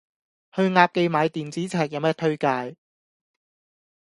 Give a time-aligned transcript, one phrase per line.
[0.55, 2.75] 去鴨記買電子尺有咩推介